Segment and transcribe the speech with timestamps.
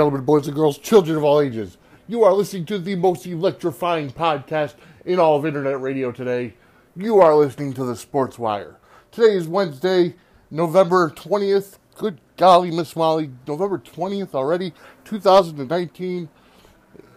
[0.00, 1.76] Gentlemen, boys and girls, children of all ages,
[2.08, 4.72] you are listening to the most electrifying podcast
[5.04, 6.54] in all of internet radio today.
[6.96, 8.78] You are listening to the Sports Wire.
[9.12, 10.14] Today is Wednesday,
[10.50, 11.76] November 20th.
[11.98, 14.72] Good golly, Miss Molly, November 20th already,
[15.04, 16.30] 2019.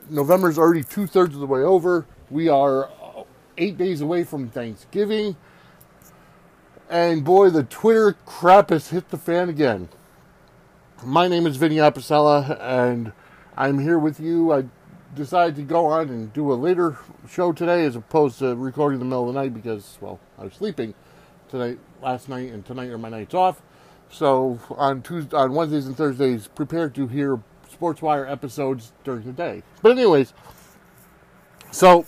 [0.10, 2.06] November's already two thirds of the way over.
[2.30, 2.90] We are
[3.58, 5.38] eight days away from Thanksgiving.
[6.90, 9.88] And boy, the Twitter crap has hit the fan again.
[11.06, 13.12] My name is Vinny Apicella, and
[13.58, 14.54] I'm here with you.
[14.54, 14.64] I
[15.14, 16.98] decided to go on and do a later
[17.30, 20.46] show today as opposed to recording in the middle of the night because, well, I
[20.46, 20.94] was sleeping
[21.50, 23.62] tonight, last night, and tonight are my nights off.
[24.10, 29.64] So on Tuesday, on Wednesdays and Thursdays, prepare to hear SportsWire episodes during the day.
[29.82, 30.34] But anyways,
[31.72, 32.06] so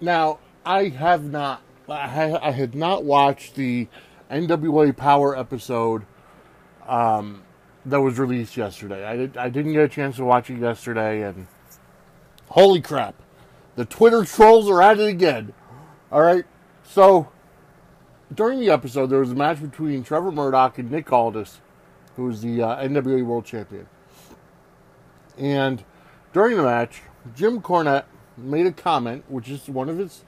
[0.00, 3.86] now I have not, I, I had not watched the
[4.28, 6.04] NWA Power episode
[6.86, 7.42] um,
[7.86, 9.04] that was released yesterday.
[9.04, 11.46] I, did, I didn't get a chance to watch it yesterday, and
[12.48, 13.14] holy crap,
[13.76, 15.52] the Twitter trolls are at it again.
[16.10, 16.44] All right,
[16.84, 17.28] so
[18.34, 21.60] during the episode, there was a match between Trevor Murdoch and Nick Aldis,
[22.16, 23.86] who was the uh, NWA World Champion.
[25.38, 25.82] And
[26.32, 27.02] during the match,
[27.34, 28.04] Jim Cornette
[28.36, 30.24] made a comment, which is one of his,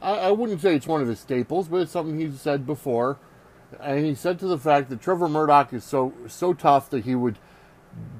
[0.00, 3.18] I, I wouldn't say it's one of his staples, but it's something he's said before
[3.80, 7.14] and he said to the fact that Trevor Murdoch is so so tough that he
[7.14, 7.38] would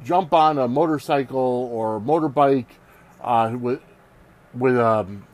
[0.02, 2.66] jump on a motorcycle or motorbike
[3.20, 3.80] uh, with
[4.52, 5.26] with um,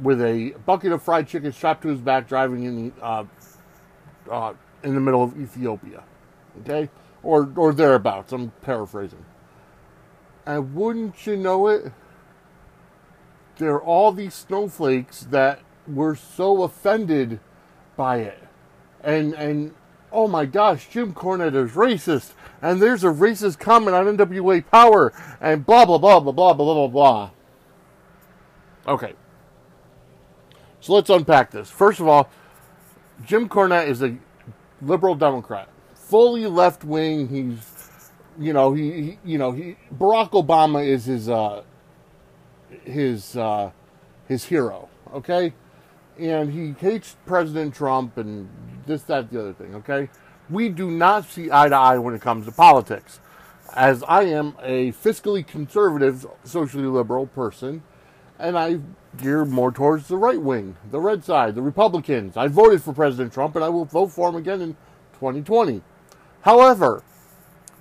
[0.00, 3.24] with a bucket of fried chicken strapped to his back, driving in the uh,
[4.30, 6.04] uh, in the middle of Ethiopia,
[6.60, 6.88] okay,
[7.22, 8.32] or or thereabouts.
[8.32, 9.24] I'm paraphrasing.
[10.46, 11.92] And wouldn't you know it,
[13.58, 17.40] there are all these snowflakes that were so offended
[17.96, 18.49] by it
[19.02, 19.74] and and
[20.12, 25.12] oh my gosh, Jim Cornette is racist, and there's a racist comment on NWA Power,
[25.40, 27.30] and blah blah blah blah blah blah blah blah.
[28.86, 29.14] Okay,
[30.80, 31.70] so let's unpack this.
[31.70, 32.30] First of all,
[33.24, 34.16] Jim Cornette is a
[34.82, 37.28] liberal Democrat, fully left wing.
[37.28, 38.00] He's,
[38.38, 41.62] you know, he, he, you know, he Barack Obama is his uh,
[42.84, 43.70] his uh,
[44.26, 44.88] his hero.
[45.12, 45.52] Okay,
[46.18, 48.48] and he hates President Trump and
[48.86, 50.08] this, that, the other thing, okay?
[50.48, 53.20] We do not see eye to eye when it comes to politics.
[53.74, 57.82] As I am a fiscally conservative, socially liberal person,
[58.38, 58.80] and I
[59.18, 62.36] gear more towards the right wing, the red side, the Republicans.
[62.36, 64.76] I voted for President Trump and I will vote for him again in
[65.14, 65.82] 2020.
[66.42, 67.02] However,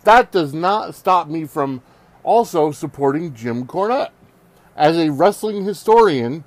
[0.04, 1.82] that does not stop me from
[2.24, 4.12] also supporting Jim Cornette.
[4.76, 6.44] As a wrestling historian,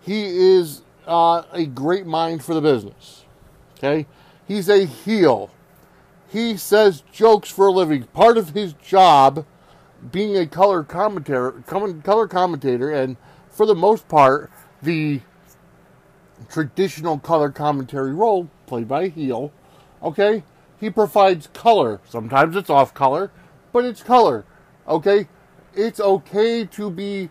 [0.00, 3.24] he is uh, a great mind for the business.
[3.78, 4.06] Okay?
[4.46, 5.50] He's a heel.
[6.28, 8.04] He says jokes for a living.
[8.04, 9.46] Part of his job
[10.10, 13.16] being a color commentator, color commentator, and
[13.50, 14.50] for the most part,
[14.82, 15.20] the
[16.48, 19.52] traditional color commentary role played by a heel.
[20.02, 20.42] Okay,
[20.78, 22.00] he provides color.
[22.08, 23.30] Sometimes it's off color,
[23.72, 24.44] but it's color.
[24.86, 25.28] Okay,
[25.74, 27.30] it's okay to be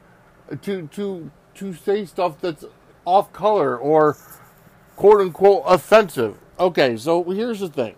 [0.61, 2.65] to to to say stuff that's
[3.05, 4.17] off color or
[4.95, 6.37] quote unquote offensive.
[6.59, 7.95] Okay, so here's the thing.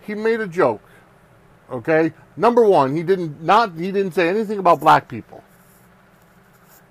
[0.00, 0.82] He made a joke.
[1.70, 2.12] Okay?
[2.36, 5.42] Number one, he didn't not he didn't say anything about black people.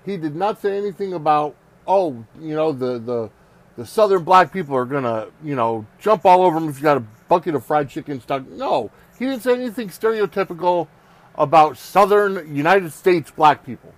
[0.04, 1.54] He did not say anything about
[1.86, 3.30] oh, you know, the the
[3.76, 6.96] the southern black people are gonna, you know, jump all over him if you got
[6.96, 8.46] a bucket of fried chicken stuck.
[8.48, 10.88] No, he didn't say anything stereotypical
[11.34, 13.92] about southern United States black people.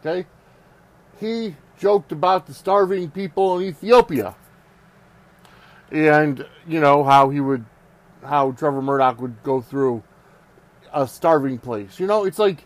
[0.00, 0.26] Okay?
[1.18, 4.34] He joked about the starving people in Ethiopia.
[5.90, 7.64] And, you know, how he would,
[8.24, 10.02] how Trevor Murdoch would go through
[10.92, 11.98] a starving place.
[12.00, 12.64] You know, it's like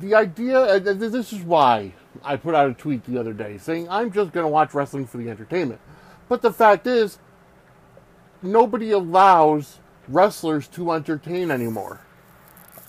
[0.00, 1.94] the idea, this is why
[2.24, 5.06] I put out a tweet the other day saying, I'm just going to watch wrestling
[5.06, 5.80] for the entertainment.
[6.28, 7.18] But the fact is,
[8.40, 9.78] nobody allows
[10.08, 12.00] wrestlers to entertain anymore.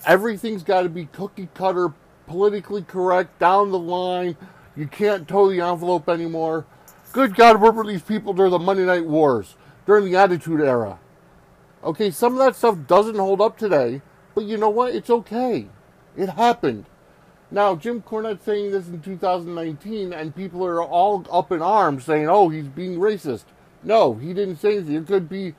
[0.06, 1.92] Everything's got to be cookie cutter
[2.26, 4.36] politically correct, down the line.
[4.76, 6.66] You can't toe the envelope anymore.
[7.12, 9.54] Good God, where were these people during the Monday Night Wars,
[9.86, 10.98] during the Attitude Era?
[11.84, 14.02] Okay, some of that stuff doesn't hold up today,
[14.34, 14.94] but you know what?
[14.94, 15.68] It's okay.
[16.16, 16.86] It happened.
[17.50, 22.28] Now, Jim Cornette saying this in 2019, and people are all up in arms saying,
[22.28, 23.44] oh, he's being racist.
[23.84, 24.96] No, he didn't say anything.
[24.96, 25.54] It could be,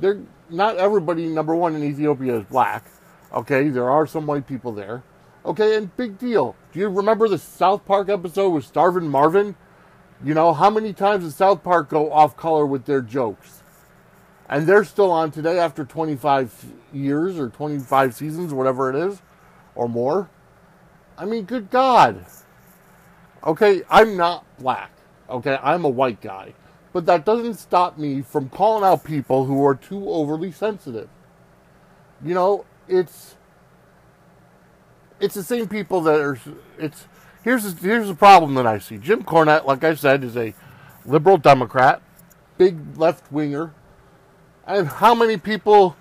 [0.00, 0.20] there.
[0.50, 2.84] not everybody, number one, in Ethiopia is black.
[3.32, 5.02] Okay, there are some white people there.
[5.44, 6.56] Okay, and big deal.
[6.72, 9.56] Do you remember the South Park episode with Starvin' Marvin?
[10.22, 13.58] You know, how many times does South Park go off color with their jokes?
[14.48, 19.20] and they're still on today after 25 years or 25 seasons, whatever it is,
[19.74, 20.30] or more.
[21.18, 22.24] I mean, good God.
[23.44, 24.90] Okay, I'm not black.
[25.28, 26.54] Okay, I'm a white guy.
[26.92, 31.10] But that doesn't stop me from calling out people who are too overly sensitive.
[32.24, 33.36] You know, it's
[35.20, 36.38] it's the same people that are
[36.78, 37.06] it's
[37.42, 38.98] here's the, here's the problem that I see.
[38.98, 40.54] Jim Cornette, like I said, is a
[41.04, 42.02] liberal Democrat,
[42.56, 43.74] big left winger.
[44.66, 45.96] And how many people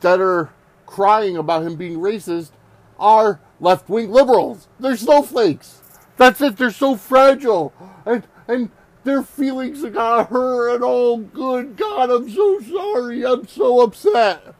[0.00, 0.50] that are
[0.86, 2.50] crying about him being racist
[2.98, 4.68] are left wing liberals?
[4.80, 5.82] They're snowflakes.
[6.16, 6.56] That's it.
[6.56, 7.72] They're so fragile.
[8.06, 8.70] And and
[9.04, 13.24] their feelings are got hurt and oh good God, I'm so sorry.
[13.24, 14.54] I'm so upset.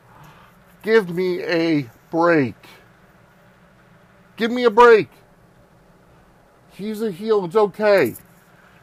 [0.82, 2.54] Give me a break.
[4.38, 5.10] Give me a break.
[6.70, 8.14] He's a heel, it's okay.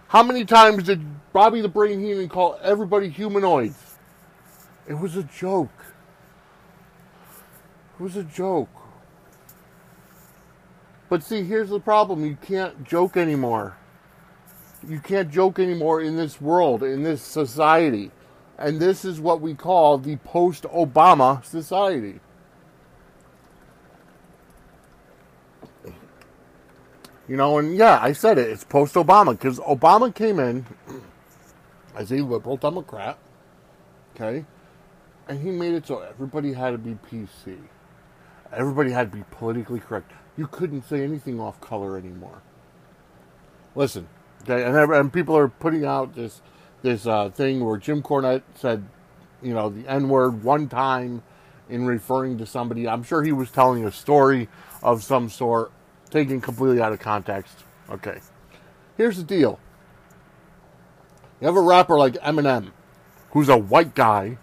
[0.10, 3.96] How many times did Bobby the Brain Heenan call everybody humanoids?
[4.86, 5.86] It was a joke.
[7.98, 8.70] It was a joke.
[11.08, 13.78] But see, here's the problem you can't joke anymore.
[14.86, 18.12] You can't joke anymore in this world, in this society.
[18.58, 22.20] And this is what we call the post Obama society.
[27.28, 28.50] You know, and yeah, I said it.
[28.50, 30.66] It's post Obama because Obama came in
[31.96, 33.18] as a liberal Democrat,
[34.16, 34.46] okay,
[35.28, 37.58] and he made it so everybody had to be PC.
[38.54, 40.12] Everybody had to be politically correct.
[40.38, 42.42] You couldn't say anything off color anymore.
[43.74, 44.08] Listen,
[44.44, 46.42] okay, and, and people are putting out this
[46.84, 48.86] this uh, thing where Jim Cornette said,
[49.42, 51.24] you know, the N word one time
[51.70, 52.88] in referring to somebody.
[52.88, 54.48] I'm sure he was telling a story
[54.84, 55.72] of some sort
[56.16, 57.66] taken completely out of context.
[57.90, 58.22] Okay.
[58.96, 59.60] Here's the deal.
[61.42, 62.72] You have a rapper like Eminem,
[63.32, 64.38] who's a white guy,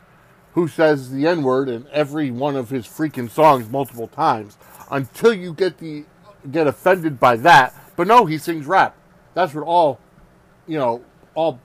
[0.53, 4.59] who says the N word in every one of his freaking songs multiple times
[4.91, 6.05] until you get the
[6.51, 7.75] get offended by that.
[7.97, 8.95] But no, he sings rap.
[9.33, 9.99] That's what all,
[10.67, 11.03] you know,
[11.35, 11.59] all.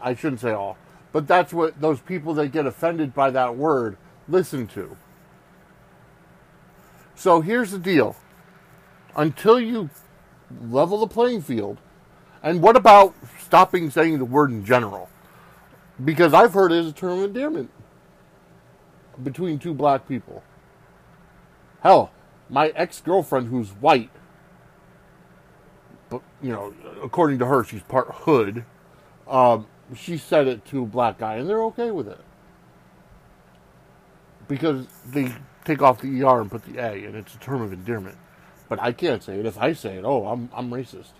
[0.00, 0.78] I shouldn't say all,
[1.12, 4.96] but that's what those people that get offended by that word listen to.
[7.14, 8.16] So here's the deal
[9.16, 9.90] until you
[10.62, 11.78] level the playing field.
[12.42, 15.08] And what about stopping saying the word in general?
[16.02, 17.70] Because I've heard it as a term of endearment
[19.22, 20.42] between two black people.
[21.82, 22.10] Hell,
[22.48, 24.10] my ex girlfriend who's white,
[26.08, 28.64] but you know, according to her, she's part hood.
[29.28, 32.20] Um, she said it to a black guy, and they're okay with it
[34.48, 35.32] because they
[35.64, 38.18] take off the er and put the a, and it's a term of endearment.
[38.70, 39.44] But I can't say it.
[39.46, 41.10] If I say it, oh, I'm I'm racist.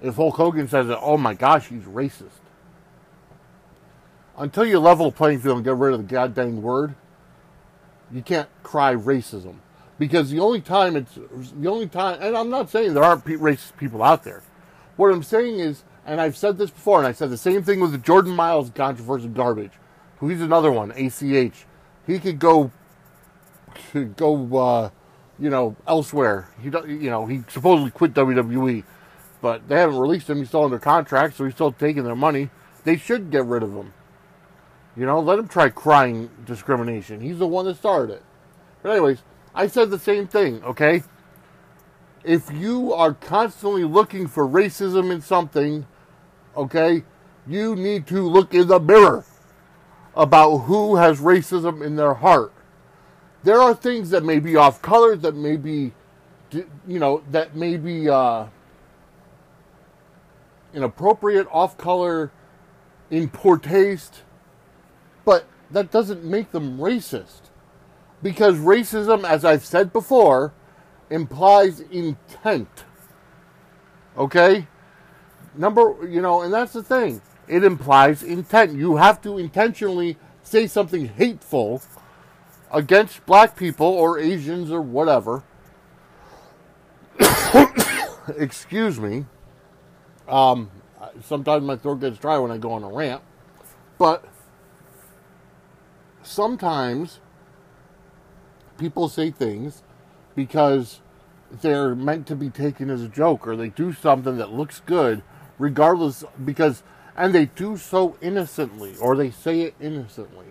[0.00, 2.40] If Hulk Hogan says it, oh my gosh, he's racist.
[4.38, 6.94] Until you level the playing field and get rid of the goddamn word,
[8.10, 9.56] you can't cry racism.
[9.98, 13.76] Because the only time it's the only time, and I'm not saying there aren't racist
[13.76, 14.42] people out there.
[14.96, 17.80] What I'm saying is, and I've said this before, and I said the same thing
[17.80, 19.72] with the Jordan Myles controversy garbage.
[20.22, 21.66] He's another one, ACH.
[22.06, 22.70] He could go,
[23.92, 24.90] could go uh,
[25.38, 26.48] you know, elsewhere.
[26.60, 28.84] He, you know, he supposedly quit WWE,
[29.40, 30.38] but they haven't released him.
[30.38, 32.50] He's still under contract, so he's still taking their money.
[32.84, 33.92] They should get rid of him.
[34.96, 37.20] You know, let him try crying discrimination.
[37.20, 38.22] He's the one that started it.
[38.82, 39.22] But anyways,
[39.54, 40.62] I said the same thing.
[40.64, 41.02] Okay,
[42.24, 45.86] if you are constantly looking for racism in something,
[46.56, 47.04] okay,
[47.46, 49.24] you need to look in the mirror
[50.14, 52.52] about who has racism in their heart
[53.44, 55.92] there are things that may be off color, that may be,
[56.50, 58.46] you know, that may be uh,
[60.74, 62.30] inappropriate, off color,
[63.10, 64.22] in poor taste,
[65.24, 67.42] but that doesn't make them racist.
[68.22, 70.52] Because racism, as I've said before,
[71.10, 72.84] implies intent.
[74.16, 74.68] Okay?
[75.54, 77.20] Number, you know, and that's the thing.
[77.48, 78.78] It implies intent.
[78.78, 81.82] You have to intentionally say something hateful
[82.72, 85.44] against black people or Asians or whatever.
[88.36, 89.26] Excuse me.
[90.26, 90.70] Um,
[91.22, 93.22] sometimes my throat gets dry when I go on a rant,
[93.98, 94.24] but
[96.22, 97.20] sometimes
[98.78, 99.82] people say things
[100.34, 101.00] because
[101.60, 105.22] they're meant to be taken as a joke or they do something that looks good
[105.58, 106.82] regardless because
[107.14, 110.46] and they do so innocently or they say it innocently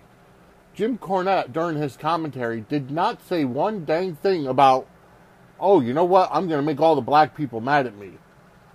[0.74, 4.88] Jim Cornette, during his commentary, did not say one dang thing about,
[5.60, 8.12] oh, you know what, I'm going to make all the black people mad at me.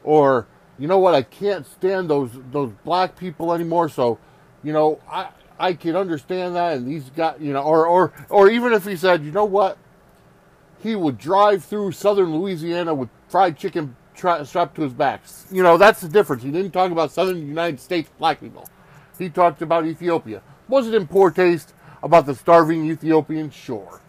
[0.05, 0.47] Or,
[0.79, 4.19] you know what, I can't stand those, those black people anymore, so,
[4.62, 8.50] You know, I I can understand that, and these got you know, or or or
[8.50, 9.79] even if he said, you know what,
[10.83, 15.23] he would drive through southern Louisiana with fried chicken tra- strapped to his back.
[15.50, 16.43] You know, that's the difference.
[16.43, 18.69] He didn't talk about southern United States black people.
[19.19, 20.43] He talked about Ethiopia.
[20.69, 21.73] Was it in poor taste
[22.03, 24.00] about the starving Ethiopian Sure,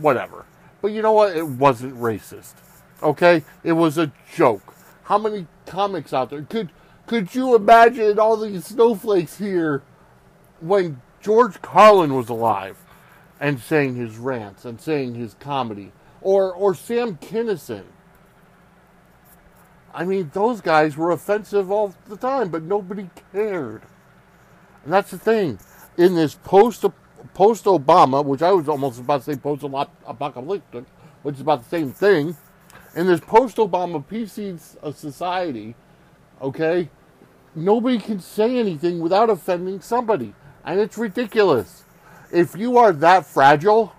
[0.00, 0.46] whatever.
[0.82, 1.36] But you know what?
[1.36, 2.54] It wasn't racist.
[3.02, 4.74] Okay, it was a joke.
[5.04, 6.70] How many comics out there could
[7.06, 9.82] could you imagine all these snowflakes here
[10.60, 12.76] when George Carlin was alive
[13.40, 17.84] and saying his rants and saying his comedy, or or Sam Kinison.
[19.92, 23.82] I mean, those guys were offensive all the time, but nobody cared.
[24.84, 25.58] And that's the thing.
[25.96, 26.84] In this post
[27.40, 30.84] post Obama, which I was almost about to say post apocalyptic,
[31.22, 32.36] which is about the same thing,
[32.94, 35.74] in this post Obama PC uh, society,
[36.42, 36.90] okay,
[37.54, 40.34] nobody can say anything without offending somebody.
[40.66, 41.84] And it's ridiculous.
[42.30, 43.94] If you are that fragile,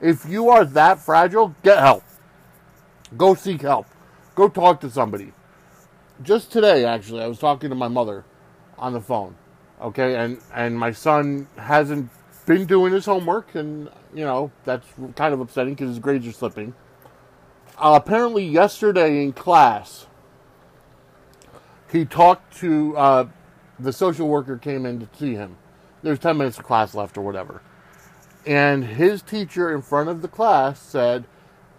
[0.00, 2.04] if you are that fragile, get help.
[3.18, 3.88] Go seek help.
[4.34, 5.34] Go talk to somebody.
[6.22, 8.24] Just today, actually, I was talking to my mother
[8.78, 9.36] on the phone.
[9.80, 12.10] Okay, and and my son hasn't
[12.46, 16.32] been doing his homework, and you know that's kind of upsetting because his grades are
[16.32, 16.74] slipping.
[17.78, 20.06] Uh, apparently, yesterday in class,
[21.92, 23.26] he talked to uh,
[23.78, 25.56] the social worker came in to see him.
[26.02, 27.62] There's 10 minutes of class left or whatever.
[28.46, 31.24] And his teacher in front of the class said,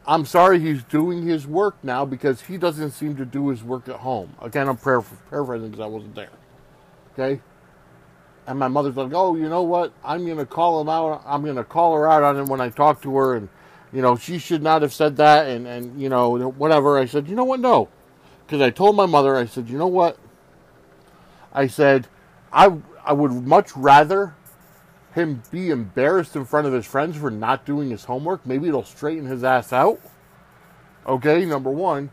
[0.05, 3.87] I'm sorry he's doing his work now because he doesn't seem to do his work
[3.87, 4.35] at home.
[4.41, 6.29] Again, I'm paraphrasing because I wasn't there.
[7.13, 7.41] Okay?
[8.47, 9.91] And my mother's like, oh, you know what?
[10.05, 11.21] I'm going to call him out.
[11.25, 13.35] I'm going to call her out on it when I talk to her.
[13.35, 13.49] And,
[13.91, 15.47] you know, she should not have said that.
[15.47, 16.97] And, and you know, whatever.
[16.97, 17.59] I said, you know what?
[17.59, 17.89] No.
[18.45, 20.17] Because I told my mother, I said, you know what?
[21.51, 22.07] I said,
[22.53, 24.33] I, I would much rather
[25.13, 28.45] him be embarrassed in front of his friends for not doing his homework.
[28.45, 29.99] Maybe it'll straighten his ass out.
[31.05, 32.11] Okay, number one.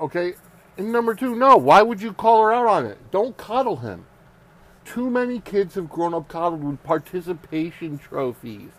[0.00, 0.34] Okay,
[0.76, 1.56] and number two, no.
[1.56, 2.98] Why would you call her out on it?
[3.10, 4.04] Don't coddle him.
[4.84, 8.70] Too many kids have grown up coddled with participation trophies.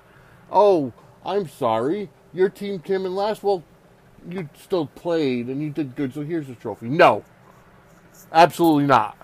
[0.52, 0.94] Oh,
[1.26, 2.10] I'm sorry.
[2.34, 3.44] Your team came in last.
[3.44, 3.64] Well,
[4.30, 6.88] you still played and you did good, so here's a trophy.
[6.88, 7.24] No.
[8.32, 9.18] Absolutely not.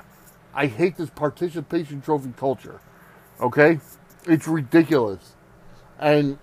[0.54, 2.82] I hate this participation trophy culture.
[3.40, 3.80] Okay?
[4.28, 5.36] It's ridiculous.
[6.00, 6.38] And,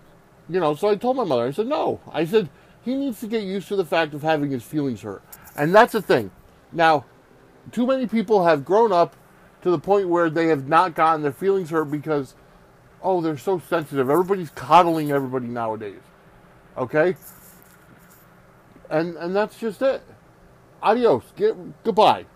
[0.48, 2.00] you know, so I told my mother, I said, no.
[2.10, 2.48] I said,
[2.82, 5.22] he needs to get used to the fact of having his feelings hurt.
[5.56, 6.30] And that's the thing.
[6.72, 7.04] Now,
[7.72, 9.16] too many people have grown up
[9.62, 12.34] to the point where they have not gotten their feelings hurt because,
[13.02, 14.10] oh, they're so sensitive.
[14.10, 16.00] Everybody's coddling everybody nowadays.
[16.76, 17.16] Okay?
[18.90, 20.02] And and that's just it.
[20.82, 21.24] Adios.
[21.36, 22.26] Get goodbye.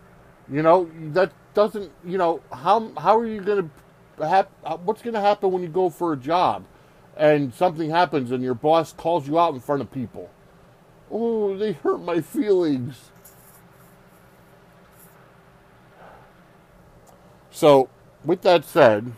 [0.51, 3.71] You know, that doesn't, you know, how how are you going
[4.19, 6.65] to hap- uh, what's going to happen when you go for a job
[7.17, 10.31] and something happens and your boss calls you out in front of people?
[11.11, 13.12] Oh, they hurt my feelings.
[17.53, 17.91] So,
[18.25, 19.13] with that said,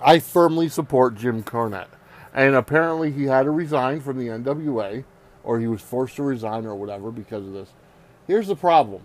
[0.00, 1.88] I firmly support Jim Cornette.
[2.32, 5.04] And apparently he had to resign from the NWA,
[5.42, 7.70] or he was forced to resign or whatever because of this.
[8.26, 9.02] Here's the problem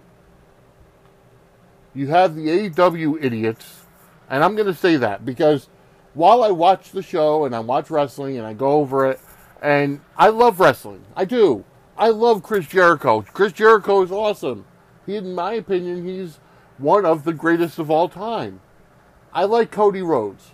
[1.96, 3.86] you have the AEW idiots,
[4.30, 5.70] and I'm going to say that because
[6.14, 9.20] while I watch the show and I watch wrestling and I go over it,
[9.62, 11.66] and I love wrestling, I do.
[11.98, 13.22] I love Chris Jericho.
[13.22, 14.66] Chris Jericho is awesome.
[15.06, 16.40] He, in my opinion, he's
[16.78, 18.62] one of the greatest of all time.
[19.34, 20.52] I like Cody Rhodes.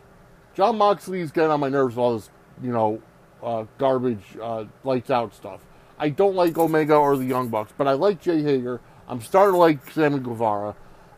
[0.53, 2.29] Jon Moxley's getting on my nerves with all this,
[2.61, 3.01] you know,
[3.43, 5.61] uh, garbage, uh, lights out stuff.
[5.97, 8.79] I don't like Omega or the Young Bucks, but I like Jake Hager.
[9.07, 10.75] I'm starting to like Sammy Guevara.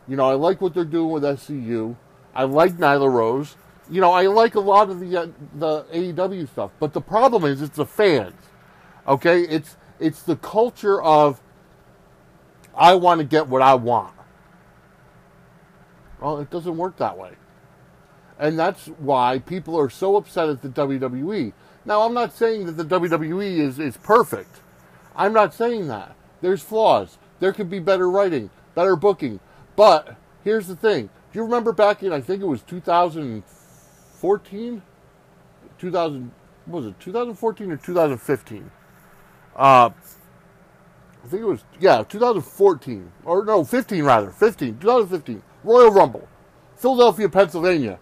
[0.08, 1.96] You know, I like what they're doing with SCU.
[2.34, 3.56] I like Nyla Rose.
[3.90, 6.70] You know, I like a lot of the uh, the AEW stuff.
[6.80, 8.40] But the problem is, it's the fans.
[9.06, 11.40] Okay, it's it's the culture of
[12.74, 14.14] I want to get what I want.
[16.22, 17.32] Well, it doesn't work that way.
[18.38, 21.52] And that's why people are so upset at the WWE.
[21.84, 24.60] Now, I'm not saying that the WWE is, is perfect.
[25.16, 26.14] I'm not saying that.
[26.40, 27.18] There's flaws.
[27.40, 29.40] There could be better writing, better booking,
[29.74, 30.14] but
[30.44, 31.10] here's the thing.
[31.32, 34.82] Do you remember back in I think it was 2014,
[35.78, 36.32] 2000
[36.68, 38.70] was it 2014 or 2015?
[39.56, 39.92] Uh, I
[41.28, 46.28] think it was yeah 2014 or no 15 rather 15 2015 Royal Rumble,
[46.76, 47.98] Philadelphia, Pennsylvania.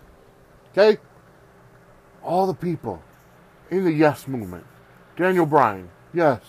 [0.73, 1.01] Okay,
[2.23, 3.03] all the people
[3.71, 4.67] in the Yes movement.
[5.17, 6.41] Daniel Bryan, yes,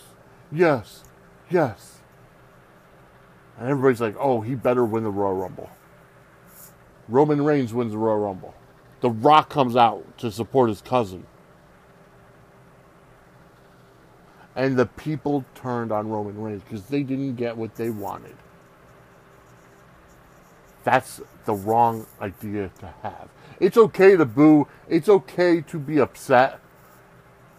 [0.50, 1.04] yes,
[1.50, 1.98] yes.
[3.58, 5.70] And everybody's like, oh, he better win the Royal Rumble.
[7.08, 8.54] Roman Reigns wins the Royal Rumble.
[9.00, 11.26] The Rock comes out to support his cousin.
[14.54, 18.36] And the people turned on Roman Reigns because they didn't get what they wanted.
[20.84, 23.28] That's the wrong idea to have.
[23.60, 26.60] It's okay to boo, it's okay to be upset.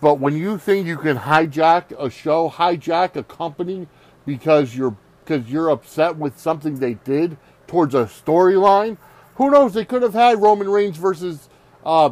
[0.01, 3.87] But when you think you can hijack a show, hijack a company
[4.25, 7.37] because you're because you're upset with something they did
[7.67, 8.97] towards a storyline,
[9.35, 9.73] who knows?
[9.73, 11.47] They could have had Roman Reigns versus
[11.85, 12.11] uh,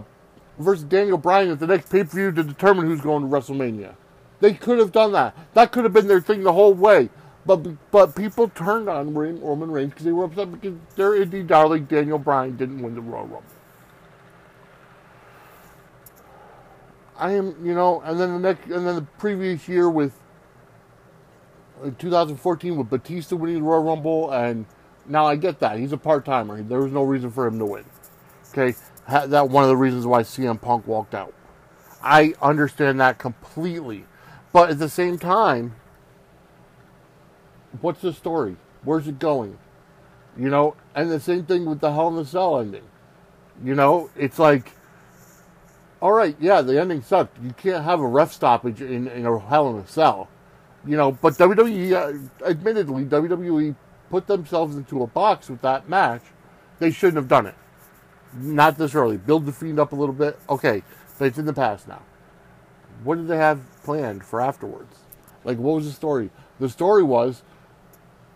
[0.58, 3.96] versus Daniel Bryan at the next pay per view to determine who's going to WrestleMania.
[4.40, 5.36] They could have done that.
[5.54, 7.10] That could have been their thing the whole way.
[7.46, 11.86] But but people turned on Roman Reigns because they were upset because their indie darling
[11.86, 13.44] Daniel Bryan didn't win the Royal Rumble.
[17.18, 20.14] I am, you know, and then the next, and then the previous year with
[21.84, 24.66] uh, 2014 with Batista winning the Royal Rumble, and
[25.08, 26.62] now I get that he's a part timer.
[26.64, 27.86] There was no reason for him to win.
[28.50, 28.76] Okay,
[29.08, 31.34] that one of the reasons why CM Punk walked out.
[32.04, 34.06] I understand that completely,
[34.52, 35.76] but at the same time,
[37.80, 38.58] what's the story?
[38.84, 39.58] Where's it going?
[40.38, 42.84] You know, and the same thing with the Hell in the Cell ending.
[43.64, 44.74] You know, it's like
[46.02, 47.38] all right, yeah, the ending sucked.
[47.44, 50.28] You can't have a ref stoppage in, in a Hell in a Cell,
[50.86, 51.12] you know.
[51.12, 53.76] But WWE, uh, admittedly, WWE
[54.10, 56.24] put themselves into a box with that match.
[56.80, 57.56] They shouldn't have done it.
[58.34, 59.18] Not this early.
[59.18, 60.40] Build the Fiend up a little bit.
[60.50, 60.82] Okay,
[61.20, 62.02] but it's in the past now.
[63.04, 64.98] What did they have planned for afterwards?
[65.44, 66.32] Like, what was the story?
[66.60, 67.44] The story was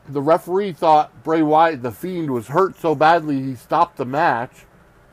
[0.07, 4.65] the referee thought Bray Wyatt, the Fiend, was hurt so badly he stopped the match.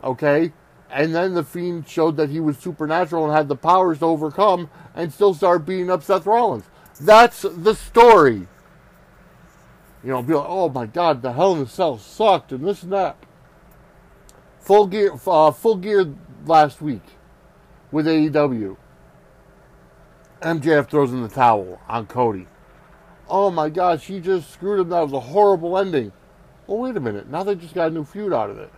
[0.05, 0.53] Okay,
[0.91, 4.69] and then the Fiend showed that he was supernatural and had the powers to overcome
[4.95, 6.65] and still started beating up Seth Rollins.
[7.01, 8.47] That's the story.
[10.05, 12.83] You know, be like, oh my God, the Hell in the Cell sucked and this
[12.83, 13.17] and that.
[14.61, 17.03] Full gear, uh, full gear last week
[17.91, 18.77] with AEW.
[20.41, 22.47] MJF throws in the towel on Cody.
[23.29, 24.89] Oh my gosh, he just screwed him.
[24.91, 26.13] That was a horrible ending.
[26.67, 27.29] Well, wait a minute.
[27.29, 28.73] Now they just got a new feud out of it.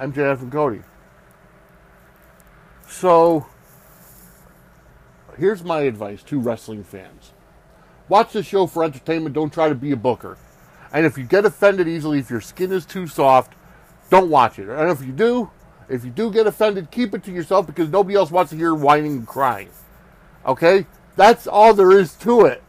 [0.00, 0.82] MJF and Cody.
[2.86, 3.46] So,
[5.36, 7.32] here's my advice to wrestling fans
[8.08, 10.38] watch the show for entertainment, don't try to be a booker.
[10.92, 13.52] And if you get offended easily, if your skin is too soft,
[14.08, 14.68] don't watch it.
[14.68, 15.50] And if you do,
[15.88, 18.74] if you do get offended, keep it to yourself because nobody else wants to hear
[18.74, 19.68] whining and crying.
[20.46, 20.86] Okay?
[21.18, 22.62] That's all there is to it.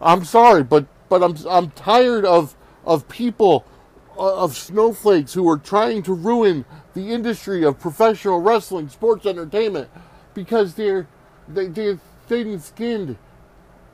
[0.00, 3.66] I'm sorry, but but I'm I'm tired of of people
[4.16, 9.90] uh, of snowflakes who are trying to ruin the industry of professional wrestling, sports entertainment,
[10.32, 11.06] because they're
[11.48, 13.18] they, they're thin-skinned.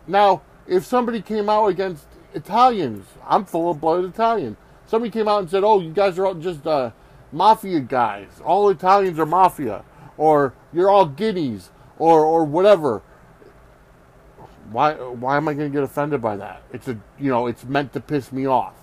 [0.06, 4.56] Now, if somebody came out against Italians, I'm full-blooded Italian.
[4.86, 6.92] Somebody came out and said, "Oh, you guys are all just uh,
[7.32, 8.28] mafia guys.
[8.44, 9.84] All Italians are mafia,
[10.16, 13.02] or you're all guineas, or or whatever."
[14.72, 16.62] Why why am I going to get offended by that?
[16.72, 18.74] It's a you know it's meant to piss me off.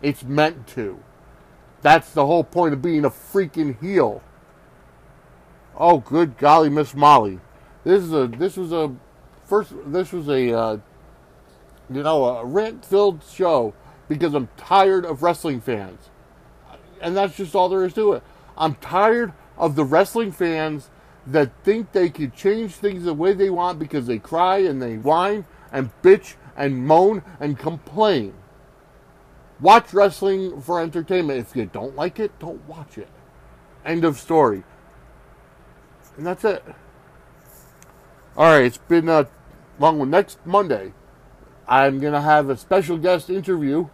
[0.00, 1.02] It's meant to.
[1.82, 4.22] That's the whole point of being a freaking heel.
[5.76, 7.40] Oh, good golly, Miss Molly.
[7.84, 8.94] This is a this was a
[9.44, 10.78] first this was a uh,
[11.90, 13.74] you know a rant filled show
[14.08, 16.10] because I'm tired of wrestling fans,
[17.00, 18.22] and that's just all there is to it.
[18.56, 20.90] I'm tired of the wrestling fans
[21.26, 24.96] that think they can change things the way they want because they cry and they
[24.96, 28.34] whine and bitch and moan and complain.
[29.60, 31.38] Watch wrestling for entertainment.
[31.38, 33.08] If you don't like it, don't watch it.
[33.84, 34.64] End of story.
[36.16, 36.64] And that's it.
[38.36, 39.28] All right, it's been a
[39.78, 40.10] long one.
[40.10, 40.92] Next Monday,
[41.68, 43.88] I'm going to have a special guest interview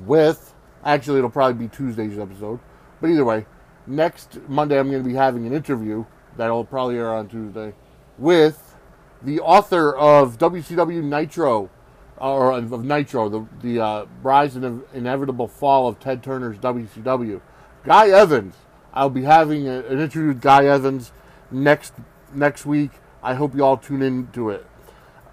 [0.00, 2.60] with, actually, it'll probably be Tuesday's episode.
[3.00, 3.46] But either way,
[3.90, 6.04] next Monday, I'm going to be having an interview
[6.36, 7.74] that'll probably air on Tuesday
[8.16, 8.76] with
[9.22, 11.70] the author of WCW Nitro
[12.16, 17.40] or of Nitro, the the uh, rise and inevitable fall of Ted Turner's WCW.
[17.84, 18.54] Guy Evans.
[18.92, 21.12] I'll be having a, an interview with Guy Evans
[21.50, 21.94] next
[22.34, 22.90] next week.
[23.22, 24.66] I hope you all tune in to it.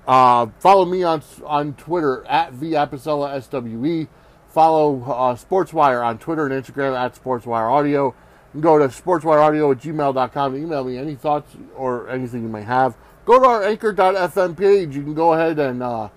[0.08, 4.08] Uh, follow me on on Twitter at vapicella swe.
[4.48, 8.15] Follow uh, SportsWire on Twitter and Instagram at SportsWire Audio.
[8.58, 12.63] Can go to sportswireaudio at gmail.com and email me any thoughts or anything you may
[12.63, 12.98] have.
[13.24, 14.96] Go to our anchor.fm page.
[14.96, 16.10] You can go ahead and uh,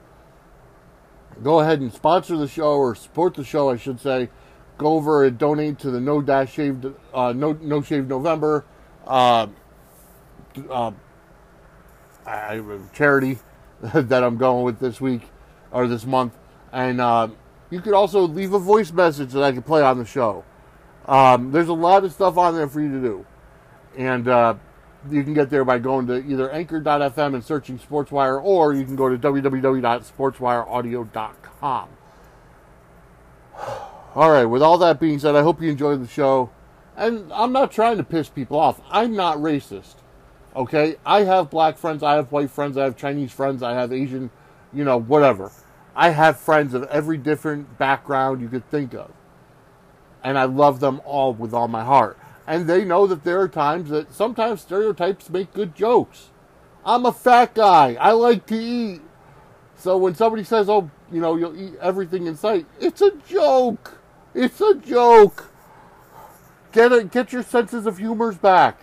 [1.42, 4.30] go ahead and sponsor the show or support the show, I should say.
[4.78, 8.64] Go over and donate to the No Dash Shaved uh, No No Shave November
[9.06, 9.46] uh,
[10.70, 10.92] uh,
[12.94, 13.38] charity
[13.82, 15.28] that I'm going with this week
[15.72, 16.38] or this month,
[16.72, 17.28] and uh,
[17.68, 20.42] You could also leave a voice message that I can play on the show.
[21.06, 23.24] Um, there's a lot of stuff on there for you to do.
[23.96, 24.54] And uh,
[25.08, 28.96] you can get there by going to either anchor.fm and searching SportsWire, or you can
[28.96, 31.88] go to www.sportswireaudio.com.
[34.14, 36.50] All right, with all that being said, I hope you enjoyed the show.
[36.96, 38.80] And I'm not trying to piss people off.
[38.90, 39.94] I'm not racist.
[40.54, 40.96] Okay?
[41.06, 44.30] I have black friends, I have white friends, I have Chinese friends, I have Asian,
[44.72, 45.52] you know, whatever.
[45.94, 49.10] I have friends of every different background you could think of.
[50.22, 52.18] And I love them all with all my heart.
[52.46, 56.30] And they know that there are times that sometimes stereotypes make good jokes.
[56.84, 57.96] I'm a fat guy.
[58.00, 59.02] I like to eat.
[59.76, 63.98] So when somebody says, oh, you know, you'll eat everything in sight, it's a joke.
[64.34, 65.50] It's a joke.
[66.72, 68.80] Get it, get your senses of humors back.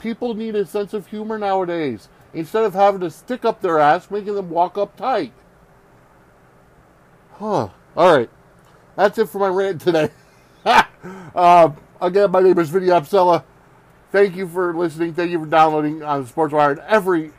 [0.00, 4.10] People need a sense of humor nowadays instead of having to stick up their ass,
[4.10, 5.32] making them walk up tight.
[7.34, 7.68] Huh.
[7.96, 8.30] All right.
[8.96, 10.10] That's it for my rant today.
[10.64, 13.44] uh, again, my name is Vinny Apicella.
[14.12, 15.14] Thank you for listening.
[15.14, 17.32] Thank you for downloading on SportsWire and every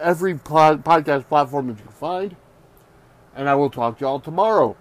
[0.00, 2.36] every podcast platform that you can find.
[3.34, 4.76] And I will talk to y'all tomorrow,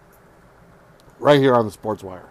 [1.20, 2.26] right here on the SportsWire.